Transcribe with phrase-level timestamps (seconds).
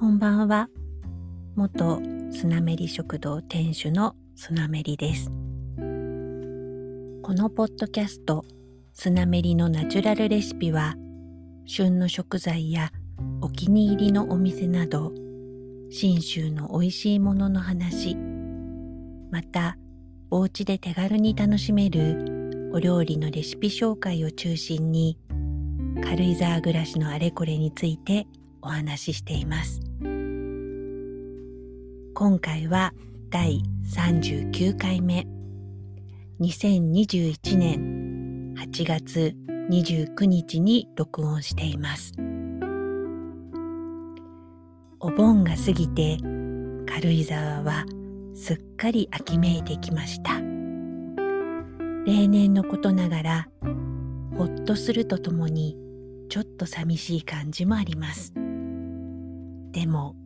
[0.00, 0.70] こんばんは。
[1.56, 2.00] 元
[2.32, 5.26] スナメリ食堂店主のスナメリです。
[5.26, 5.32] こ
[7.34, 8.42] のポッドキャスト
[8.94, 10.94] スナメリのナチュラルレシピは
[11.66, 12.92] 旬の食材や
[13.42, 15.12] お気に入りのお店など
[15.90, 18.16] 信州の美味しいものの話
[19.30, 19.76] また
[20.30, 25.18] お家で手軽に楽しめるお料理のレシピ紹介を中心に
[26.02, 28.26] 軽井沢暮らしのあれこれについて
[28.62, 29.89] お話ししています。
[32.12, 32.92] 今回は
[33.30, 33.62] 第
[33.94, 35.26] 39回目。
[36.40, 39.34] 2021年8月
[39.70, 42.12] 29日に録音しています。
[44.98, 46.18] お盆が過ぎて
[46.86, 47.86] 軽井沢は
[48.34, 50.34] すっかり秋めいてきました。
[52.04, 53.48] 例年のことながら
[54.36, 55.76] ほっとするとともに
[56.28, 58.34] ちょっと寂しい感じもあります。
[59.70, 60.16] でも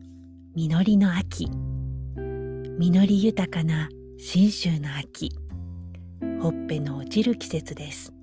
[0.55, 1.47] 実りの秋。
[2.77, 3.87] 実り豊かな
[4.17, 5.31] 信州の秋。
[6.41, 8.13] ほっぺの落ちる季節です。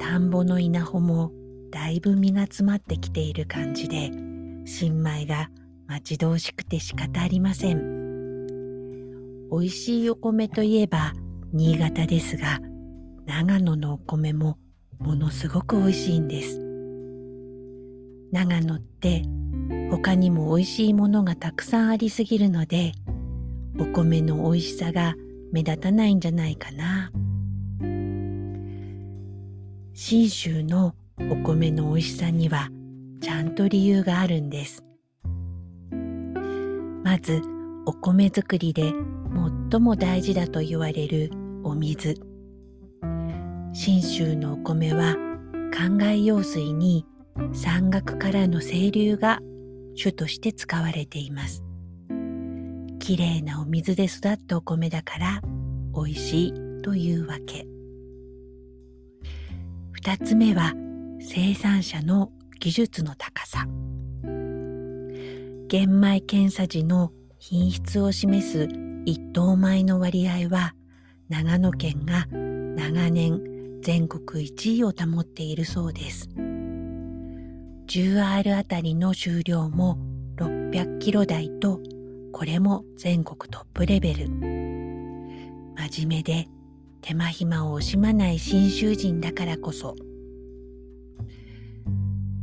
[0.00, 1.30] 田んぼの稲穂も
[1.70, 4.10] だいぶ実が詰まってきている感じで
[4.64, 5.48] 新米が
[5.86, 9.48] 待ち遠しくて仕方ありません。
[9.52, 11.12] 美味しいお米といえば
[11.52, 12.58] 新潟ですが
[13.26, 14.58] 長野のお米も
[14.98, 16.58] ものすごく美味しいんです。
[18.32, 19.22] 長野って
[19.90, 22.92] 他にも美味しいものがたくさんありすぎるので
[23.78, 25.14] お米の美味しさが
[25.52, 27.10] 目立たないんじゃないかな。
[29.94, 30.94] 信州の
[31.30, 32.70] お米の美味しさには
[33.20, 34.82] ちゃんと理由があるんです。
[37.04, 37.42] まず
[37.84, 38.92] お米作りで
[39.70, 41.30] 最も大事だと言われる
[41.62, 42.14] お水。
[43.72, 45.16] 信州のお米は
[45.72, 47.06] 灌漑用水に
[47.52, 49.40] 山岳からの清流が
[49.94, 51.62] 主として使われています。
[52.98, 55.40] きれいなお水で育ったお米だから
[55.94, 57.66] 美味しいというわけ。
[59.92, 60.72] 二つ目は
[61.20, 62.30] 生産者の
[62.60, 63.66] 技術の高さ。
[65.68, 68.68] 玄米検査時の品質を示す
[69.04, 70.74] 一等米の割合は
[71.28, 76.28] 長野県が長年全国1位を保っているそうです。
[77.92, 79.98] 10R あたりの収量も
[80.36, 81.78] 600キロ台と
[82.32, 84.28] これも全国トップレベル。
[84.28, 86.48] 真面目で
[87.02, 89.94] 手間暇を惜しまない信州人だからこそ。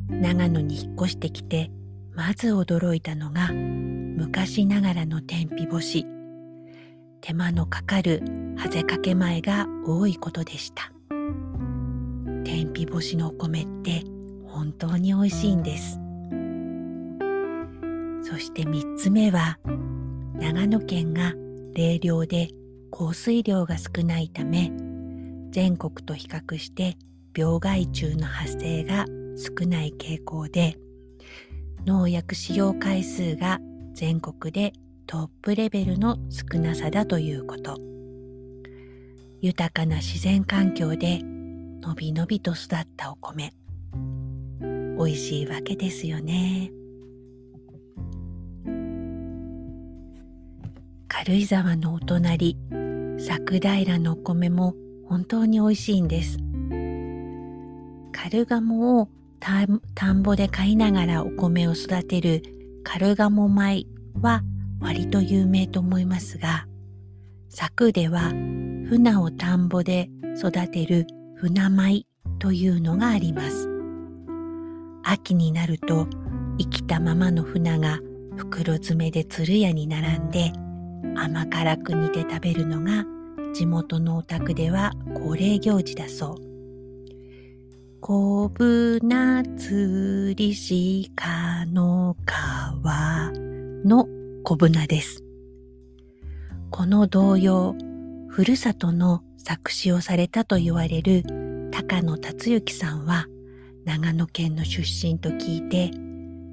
[0.07, 1.71] 長野に引っ越してきて
[2.13, 6.05] まず驚いたのが昔ながらの天日干し。
[7.21, 8.21] 手間のかかる
[8.55, 10.91] ハゼかけ前が多いことでした。
[12.43, 14.03] 天日干しのお米って
[14.51, 15.99] 本当に美味しいんです。
[18.23, 19.57] そして3つ目は
[20.35, 21.33] 長野県が
[21.73, 22.49] 冷涼で
[22.91, 24.71] 降水量が少ないため
[25.51, 26.97] 全国と比較して
[27.35, 29.05] 病害虫の発生が
[29.37, 30.77] 少ない傾向で
[31.85, 33.59] 農薬使用回数が
[33.93, 34.73] 全国で
[35.07, 37.77] トップレベルの少なさだということ。
[39.41, 43.53] 豊かな自然環境でのびのびと育ったお米。
[44.99, 46.71] 美味しいわけですよね。
[51.07, 52.57] 軽井沢のお隣、
[53.17, 54.75] 佐久平のお米も
[55.07, 56.37] 本当に美味しいんです。
[58.11, 62.43] カルガモを田んぼで飼いながらお米を育てる
[62.83, 63.85] カルガモ米
[64.21, 64.43] は
[64.81, 66.67] 割と有名と思いますが、
[67.49, 68.31] 佐久では
[68.89, 72.05] 船を田んぼで育てる船米
[72.37, 73.78] というのがあります。
[75.11, 76.07] 秋になると
[76.59, 77.99] 生きたままの船が
[78.37, 80.53] 袋詰めで鶴屋に並んで
[81.15, 83.05] 甘辛く煮て食べるのが
[83.55, 86.35] 地元のお宅では恒例行事だそう。
[88.01, 93.31] 小舟釣りしかの川
[93.83, 94.07] の
[94.43, 95.23] 小舟です。
[96.69, 97.75] この童謡、
[98.27, 101.23] ふるさとの作詞をされたと言われる
[101.71, 103.25] 高野達之さんは
[103.89, 105.89] 長野県の出身と聞いて、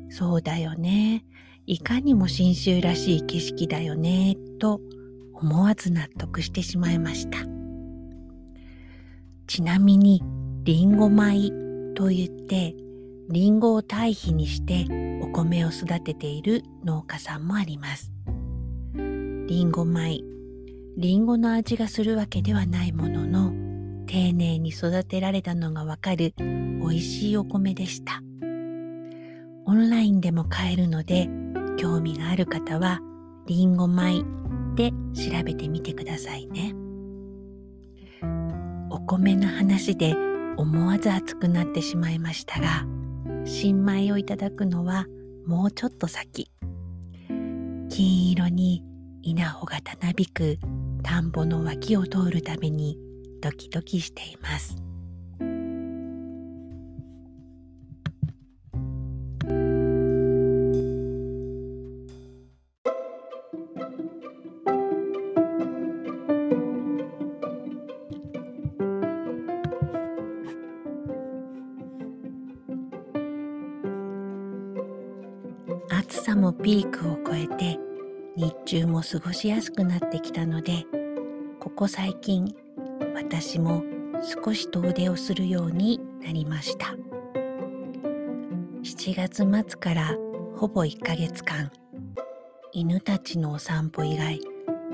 [0.08, 1.22] そうだよね。
[1.66, 4.80] いかにも信州らしい景色だよね、と
[5.34, 7.40] 思わず納得してしまいました。
[9.46, 10.22] ちなみに、
[10.64, 11.50] りんご米
[11.94, 12.74] と言って、
[13.28, 14.86] りんごを堆肥にして
[15.20, 18.10] お米を育てている農家さんもあります。
[18.94, 20.20] りんご米、
[20.96, 23.65] りんごの味がするわけではないものの、
[24.06, 28.23] 丁寧に育てられたのがわかる美味しいお米でした。
[29.69, 31.29] オンラインでも買えるので
[31.76, 33.00] 興味がある方は
[33.47, 34.23] りんご米
[34.76, 36.73] で調べてみてくださいね
[38.91, 40.14] お米の話で
[40.56, 42.87] 思わず熱くなってしまいましたが
[43.44, 45.06] 新米をいただくのは
[45.47, 46.49] もうちょっと先
[47.88, 48.85] 金色に
[49.23, 50.58] 稲穂がたなびく
[51.03, 52.99] 田んぼの脇を通るために
[53.40, 54.76] ドキドキしています。
[75.88, 77.78] 暑さもピークを越えて
[78.36, 80.84] 日中も過ごしやすくなってきたので
[81.58, 82.54] ここ最近
[83.16, 83.82] 私も
[84.44, 86.94] 少し遠出をするようになりました。
[88.82, 90.14] 7月末から
[90.54, 91.72] ほぼ1ヶ月間
[92.72, 94.40] 犬たちのお散歩以外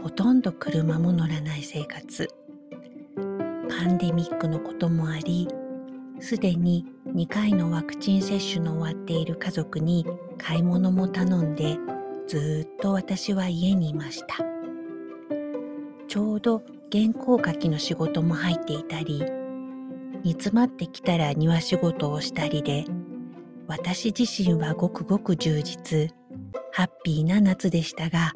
[0.02, 2.28] ほとんど車も乗らない生活。
[3.68, 5.48] パンデミックのこともあり
[6.20, 10.06] すでに2回のワクチン接種の終わっている家族に
[10.38, 11.76] 買い物も頼んで
[12.28, 14.36] ずっと私は家にいました。
[16.06, 19.24] ちょうど原稿書きの仕事も入っていたり
[20.22, 22.84] 煮詰まってきたら庭仕事をしたりで
[23.66, 26.10] 私自身はごくごく充実
[26.72, 28.32] ハッピーな夏でしたが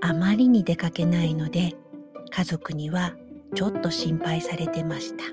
[0.00, 1.74] あまりに出かけないので
[2.30, 3.14] 家族には
[3.54, 5.24] ちょっと心配されてました。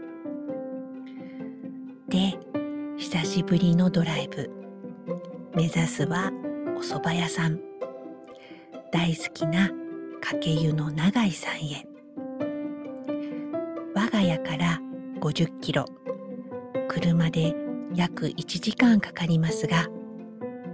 [2.08, 2.38] で
[2.98, 4.50] 久しぶりのドライブ。
[5.56, 6.32] 目指すは
[6.78, 7.60] お蕎麦屋さん。
[8.92, 9.70] 大好きな
[10.22, 11.93] かけ湯の長井さんへ。
[14.14, 14.80] 我が家から
[15.22, 15.86] 50キロ。
[16.88, 17.56] 車で
[17.96, 19.88] 約1時間かかりますが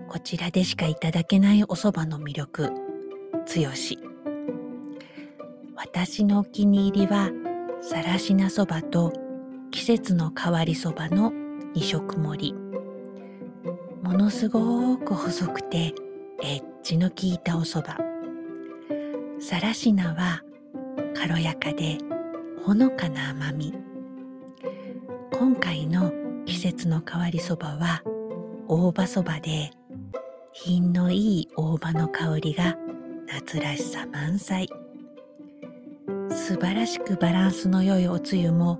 [0.09, 2.73] こちらでしかいただけないお蕎麦の魅力
[3.45, 3.97] 強し。
[5.77, 7.29] 私のお気に入りは
[7.81, 9.13] さらしなそばと
[9.71, 11.31] 季節の変わりそばの
[11.73, 12.53] 二色盛り。
[14.03, 15.93] ものすごく細くて
[16.43, 19.41] エッジの効いたお蕎麦。
[19.41, 20.43] さらしなは
[21.15, 21.99] 軽やかで
[22.63, 23.73] ほのかな甘み。
[25.31, 26.11] 今回の
[26.45, 28.03] 季節の変わりそばは
[28.67, 29.71] 大葉そばで
[30.51, 32.77] 品のいい大葉の香りが
[33.27, 34.69] 夏らしさ満載。
[36.29, 38.79] 素晴らしくバランスの良いおつゆも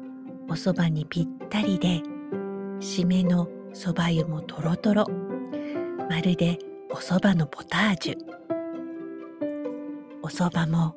[0.49, 2.01] お蕎麦にぴったりで
[2.79, 5.05] 締めの蕎麦湯もとろとろ
[6.09, 6.59] まるで
[6.91, 8.17] お蕎麦のポタージュ。
[10.21, 10.95] お蕎麦も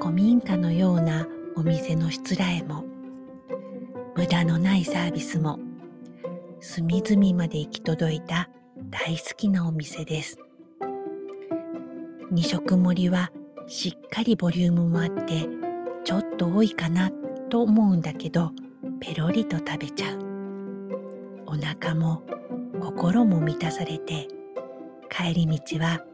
[0.00, 2.84] 古民家のようなお店のしつらえも
[4.16, 5.58] 無駄のないサービスも
[6.60, 8.48] 隅々まで行き届いた
[8.90, 10.38] 大好きなお店です。
[12.30, 13.30] 二色盛りは
[13.66, 15.46] しっかりボリュームもあって
[16.04, 17.10] ちょっと多いかな
[17.48, 18.50] と思うんだけど
[19.00, 20.18] ペロリと食べちゃう。
[21.46, 22.22] お腹も
[22.80, 24.28] 心も満たされて
[25.08, 26.04] 帰り道は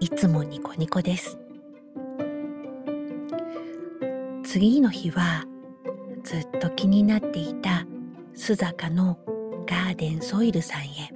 [0.00, 1.38] いつもニコニコです。
[4.50, 5.44] 次の日は
[6.24, 7.86] ずっと気になっていた
[8.34, 9.18] 須坂の
[9.66, 11.12] ガーデンソイルさんへ。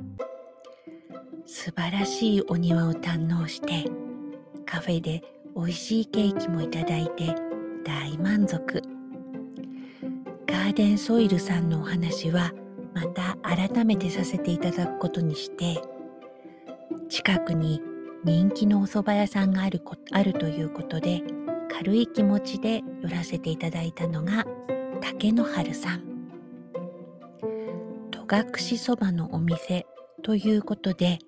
[1.46, 3.90] 素晴らしいお庭を堪能して
[4.66, 5.22] カフェで
[5.56, 7.34] 美味しいケーキもいただいて
[7.86, 8.82] 大満足。
[10.46, 12.52] ガーデンソイルさんのお話は
[12.92, 15.80] また改めてさせていただくことにして
[17.08, 17.80] 近くに
[18.24, 21.22] 人気のお蕎麦屋さんがあるあるということで
[21.72, 24.46] 軽い気持ちで寄らせていただいたのが
[25.00, 26.02] 竹の春さん。
[28.10, 29.86] 戸隠そばのお店
[30.22, 31.18] ということで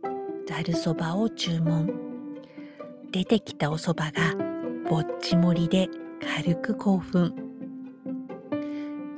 [0.47, 1.91] ざるそばを注文。
[3.11, 4.35] 出てきたお蕎麦が
[4.91, 5.89] ぼっち盛りで
[6.43, 7.35] 軽く興奮。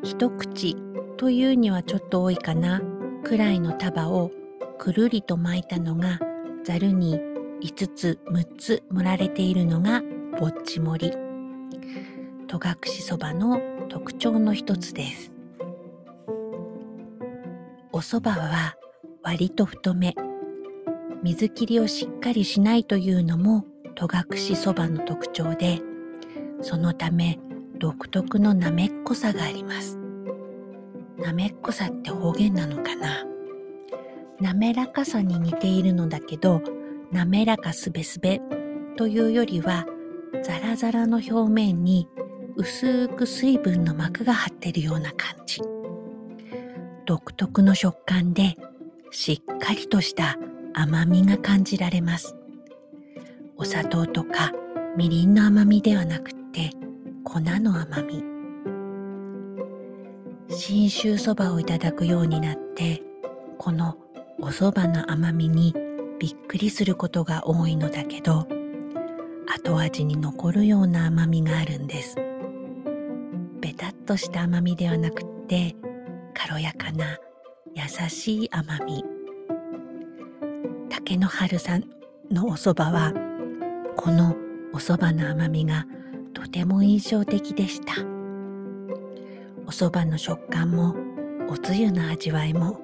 [0.03, 0.77] 一口
[1.17, 2.81] というにはちょっと多いかな。
[3.25, 4.31] くらいの束を
[4.79, 6.21] くるりと巻いたのが
[6.63, 7.19] ざるに
[7.63, 10.03] 5つ6つ盛られているのが
[10.39, 11.17] ぼっち盛り。
[12.47, 15.33] 戸隠そばの特徴の一つです。
[17.91, 18.77] お蕎麦は
[19.23, 20.15] 割と太め。
[21.23, 23.65] 水切りをしっかりしないというのも
[23.95, 25.81] 戸隠そばの特徴で
[26.61, 27.39] そのため
[27.79, 29.99] 独特のなめっこさがあります。
[31.19, 33.25] なめっこさって方言なのかな？
[34.39, 36.61] 滑らかさに似ているのだけど
[37.11, 38.43] 滑らかすべすべ
[38.97, 39.87] というよりは
[40.43, 42.09] ザラザラの表面に
[42.57, 45.61] 薄く水分の膜が張ってるような感じ
[47.05, 48.57] 独特の食感で
[49.11, 50.37] しっかりとした
[50.75, 52.37] 甘みが感じられます。
[53.57, 54.53] お砂糖とか
[54.97, 56.71] みりんの甘みではなくて
[57.25, 58.23] 粉の甘み。
[60.49, 63.03] 信州そばをいただくようになって
[63.59, 63.97] この
[64.41, 65.75] お蕎麦の甘みに
[66.19, 68.47] びっくりすることが多いのだけど
[69.57, 72.17] 後味に残るような甘みがあるんです。
[73.61, 75.75] ベタっとした甘みではなくって
[76.35, 77.19] 軽やかな
[77.75, 79.03] 優しい甘み。
[80.91, 81.85] 竹の春さん
[82.31, 83.15] のお蕎麦は
[83.97, 84.37] この
[84.75, 85.87] お蕎麦の甘みが
[86.35, 87.95] とても印象的でした。
[89.67, 90.95] お蕎麦の食感も
[91.49, 92.79] おつゆの味わいも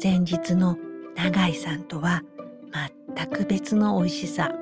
[0.00, 0.78] 前日の
[1.16, 2.22] 永井さんとは
[3.16, 4.52] 全く別の美味しさ。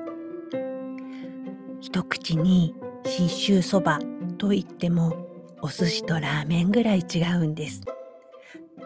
[1.93, 2.73] 一口に
[3.05, 3.99] 信州そば
[4.39, 5.27] と言っても
[5.61, 7.81] お寿司とラーメンぐらい違うんです。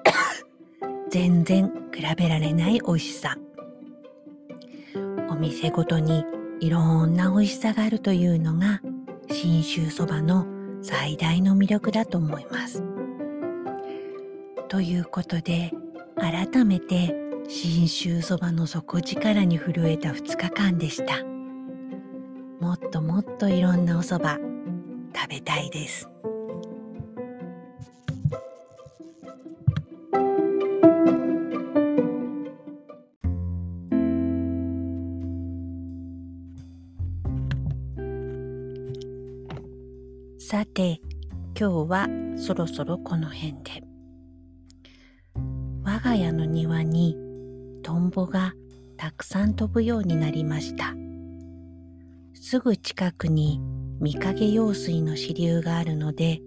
[1.09, 3.37] 全然比べられない美味しさ。
[5.29, 6.25] お店ごとに
[6.59, 8.81] いろんな美味しさがあるというのが
[9.31, 10.45] 信州そばの
[10.81, 12.83] 最大の魅力だと思います。
[14.67, 15.71] ということで
[16.17, 17.15] 改めて
[17.47, 21.36] 信州そばの底力に震えた2日間でした。
[22.67, 24.37] もっともっといろんなおそば
[25.15, 26.09] 食べたいです
[40.37, 40.99] さて
[41.57, 43.81] 今日はそろそろこの辺で。
[45.85, 47.15] 我が家の庭に
[47.81, 48.53] トンボが
[48.97, 51.06] たくさん飛ぶようになりました。
[52.41, 53.59] すぐ近くに
[53.99, 56.41] 御影用水の支流があるので、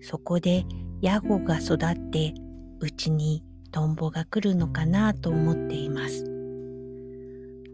[0.00, 0.64] そこで
[1.00, 2.32] ヤゴが育って
[2.80, 6.24] うちにトンボが来るのかなと思っています。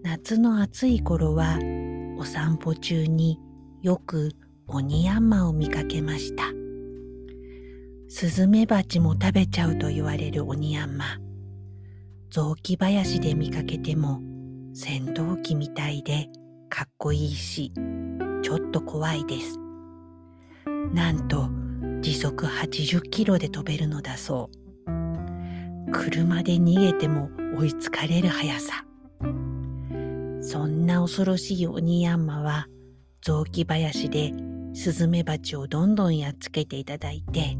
[0.02, 1.58] 夏の暑い頃は
[2.18, 3.38] お散歩中に
[3.82, 4.32] よく
[4.66, 6.44] オニヤンマを見かけました。
[8.08, 11.04] スズメバチも食べちゃうと言われるオニヤンマ。
[12.30, 14.20] 雑木林で見かけても
[14.74, 16.28] 戦闘機みたいで
[16.68, 17.72] かっこいいし、
[18.42, 19.58] ちょっと怖いです。
[20.92, 21.48] なんと
[22.00, 24.50] 時速80キロで飛べるのだそ
[24.86, 25.92] う。
[25.92, 28.84] 車で逃げても追いつかれる速さ。
[30.40, 32.68] そんな恐ろしいオニヤンマは
[33.22, 34.32] 雑木林で
[34.74, 37.56] スズメバチをどんどんやっつけていただいて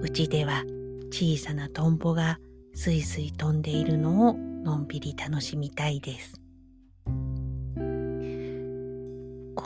[0.00, 0.62] うちでは
[1.10, 2.38] 小さなトンボが
[2.74, 6.40] スイスイ飛んでいるのをのんびり楽しみたいです。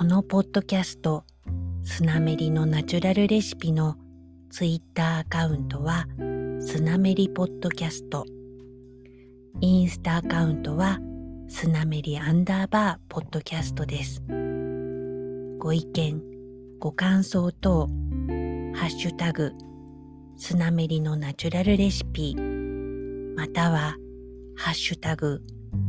[0.00, 1.25] このポッドキャスト
[1.83, 3.97] スナメリのナチュラルレシピの
[4.49, 6.07] ツイッターアカウントは
[6.59, 8.25] スナメリポッドキャスト
[9.61, 11.00] インスタアカウントは
[11.50, 14.23] スナメリアンダーバーポッドキャストです。
[15.59, 16.23] ご意見、
[16.78, 19.52] ご感想等、ハッシュタグ
[20.38, 22.35] スナメリのナチュラルレシピ、
[23.37, 23.97] または、
[24.57, 25.42] ハッシュタグ、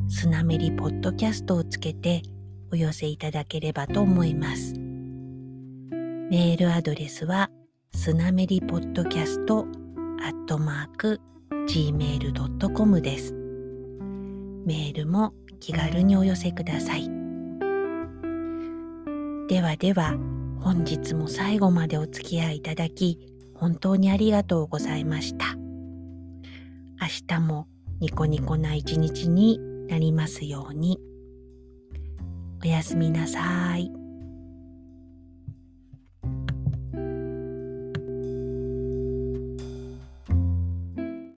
[0.09, 2.23] スナメリポッドキャストをつけて
[2.71, 4.73] お寄せいただければと思います。
[6.31, 7.49] メールアドレスは、
[7.93, 9.67] スナメリポッドキャスト
[10.21, 11.19] アットマーク
[11.67, 13.33] gmail.com です。
[14.65, 17.09] メールも気軽にお寄せください。
[19.49, 20.15] ではでは、
[20.61, 23.19] 本日も最後までお付き合いいただき、
[23.53, 25.55] 本当にありがとうございました。
[27.01, 27.67] 明日も
[27.99, 29.59] ニコニコな一日に
[29.89, 31.10] なりますように。
[32.63, 34.00] おやすみなさい。